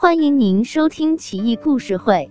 [0.00, 2.30] 欢迎您收听《奇异故事会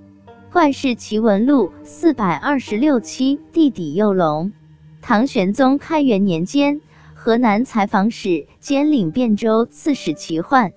[0.53, 3.41] ·怪事奇闻录》四百二十六期。
[3.51, 4.53] 地底幼龙。
[5.01, 6.79] 唐玄宗开元年间，
[7.13, 10.71] 河南采访使兼领汴州刺史齐焕，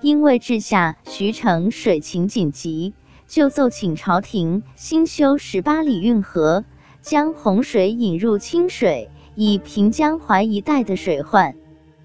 [0.00, 2.94] 因为治下徐城水情紧急，
[3.26, 6.64] 就奏请朝廷新修十八里运河，
[7.02, 11.56] 将洪水引入清水，以平江淮一带的水患。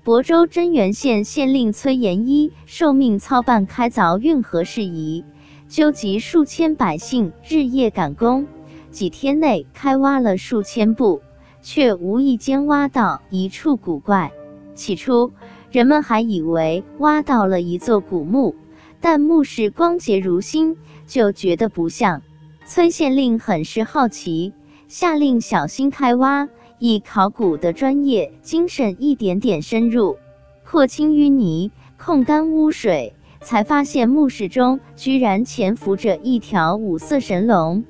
[0.04, 5.24] 亳州真源县县令崔延一受命操办开凿运河事宜，
[5.68, 8.48] 纠集数千百姓日夜赶工，
[8.90, 11.22] 几天内开挖了数千步，
[11.62, 14.32] 却无意间挖到一处古怪。
[14.74, 15.34] 起初，
[15.70, 18.56] 人们还以为挖到了一座古墓，
[19.02, 22.24] 但墓室光洁如新，就觉得不像。
[22.66, 24.54] 崔县令很是好奇，
[24.88, 26.50] 下令小心开挖。
[26.84, 30.18] 以考古的专业精神一点点深入，
[30.64, 37.84] 破清淤泥，控干污水，才发现墓室中居然潜伏着一条五色神龙，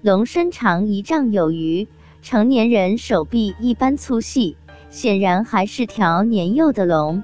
[0.00, 1.88] 龙身长一丈有余，
[2.22, 4.56] 成年人手臂一般粗细，
[4.88, 7.22] 显然还是条年幼的龙。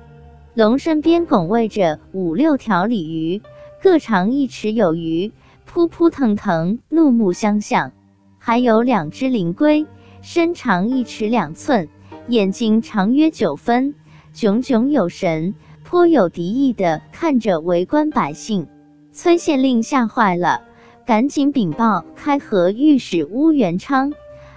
[0.53, 3.41] 龙身边拱卫着五六条鲤鱼，
[3.83, 5.33] 各长一尺有余，
[5.65, 7.93] 扑扑腾腾，怒目相向，
[8.39, 9.87] 还有两只灵龟。
[10.27, 11.91] 身长一尺两寸，
[12.29, 13.95] 眼睛长约九分，
[14.33, 18.67] 炯炯有神，颇有敌意的看着围观百姓。
[19.13, 20.63] 崔县令吓坏了，
[21.05, 24.15] 赶紧禀报开河御史乌元昌。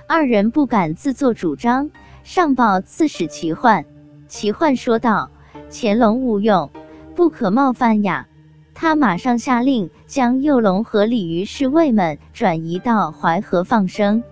[0.08, 1.92] 二人不敢自作主张，
[2.24, 3.84] 上报刺史齐焕。
[4.30, 5.32] 齐焕说道
[5.70, 6.72] ：“乾隆勿用，
[7.14, 8.30] 不可冒犯呀。”
[8.74, 14.24] 他马上下令将幼龙和鲤鱼侍卫们转移到淮河放生。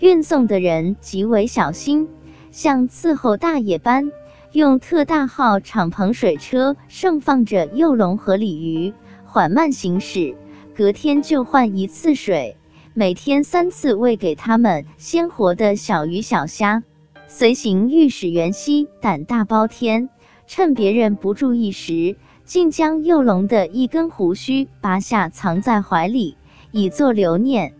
[0.00, 2.08] 运送的人极为小心，
[2.52, 4.12] 像伺候大爷般，
[4.52, 10.36] 用特大号敞篷水车盛放着幼龙和鲤鱼，缓慢行驶。
[10.72, 12.56] 隔天就换一次水，
[12.94, 16.84] 每天三次喂给他们鲜活的小鱼小虾。
[17.26, 20.08] 随行御史袁熙胆大包天，
[20.46, 26.36] 趁别人不注意时，竟将幼龙的一根胡须拔下，藏在怀里，
[26.70, 27.74] 以作留念。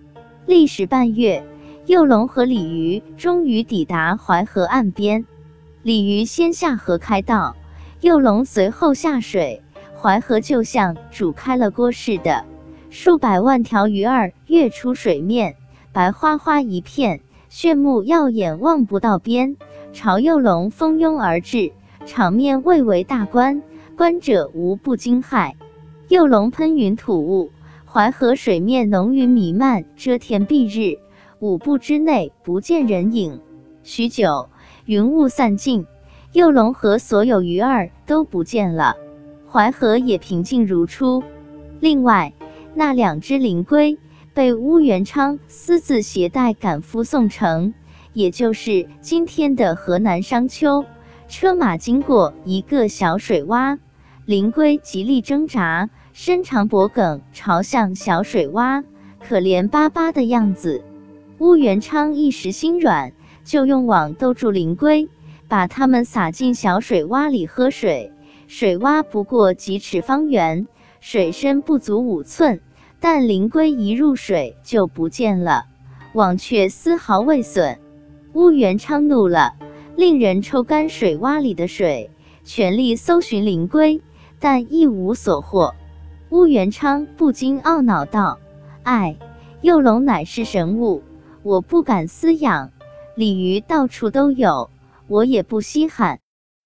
[0.46, 1.46] 历时半月。
[1.88, 5.24] 幼龙和鲤鱼终于抵达淮河岸边，
[5.82, 7.56] 鲤鱼先下河开道，
[8.02, 9.62] 幼龙随后下水，
[9.96, 12.44] 淮河就像煮开了锅似的，
[12.90, 15.56] 数百万条鱼儿跃出水面，
[15.90, 19.56] 白花花一片，炫目耀眼，望不到边，
[19.94, 21.72] 朝幼龙蜂拥而至，
[22.04, 23.62] 场面蔚为大观，
[23.96, 25.54] 观者无不惊骇。
[26.08, 27.50] 幼龙喷云吐雾，
[27.86, 30.98] 淮河水面浓云弥漫，遮天蔽日。
[31.40, 33.40] 五步之内不见人影，
[33.84, 34.48] 许久
[34.86, 35.86] 云雾散尽，
[36.32, 38.96] 幼龙和所有鱼儿都不见了，
[39.48, 41.22] 淮河也平静如初。
[41.78, 42.32] 另外，
[42.74, 43.98] 那两只灵龟
[44.34, 47.72] 被乌元昌私自携带赶赴宋城，
[48.14, 50.84] 也就是今天的河南商丘。
[51.28, 53.78] 车马经过一个小水洼，
[54.24, 58.82] 灵龟极力挣扎，伸长脖颈朝向小水洼，
[59.20, 60.82] 可怜巴巴的样子。
[61.38, 63.12] 乌元昌一时心软，
[63.44, 65.08] 就用网兜住灵龟，
[65.46, 68.12] 把它们撒进小水洼里喝水。
[68.48, 70.66] 水洼不过几尺方圆，
[71.00, 72.60] 水深不足五寸，
[72.98, 75.66] 但灵龟一入水就不见了，
[76.12, 77.78] 网却丝毫未损。
[78.32, 79.54] 乌元昌怒了，
[79.94, 82.10] 令人抽干水洼里的水，
[82.42, 84.02] 全力搜寻灵龟，
[84.40, 85.76] 但一无所获。
[86.30, 88.40] 乌元昌不禁懊恼道
[88.82, 89.16] ：“唉，
[89.62, 91.04] 幼龙乃是神物。”
[91.48, 92.72] 我不敢饲养，
[93.14, 94.68] 鲤鱼到处都有，
[95.06, 96.20] 我也不稀罕。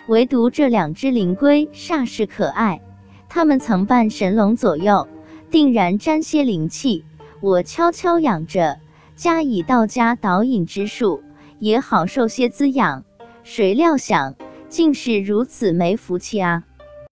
[0.09, 2.83] 唯独这两只灵龟煞是可爱，
[3.29, 5.07] 它们曾伴神龙左右，
[5.53, 7.05] 定然沾些灵气。
[7.41, 8.81] 我悄悄养着，
[9.15, 11.23] 加以道家导引之术，
[11.61, 13.05] 也好受些滋养。
[13.45, 14.35] 谁料想，
[14.69, 16.65] 竟是如此没福气啊！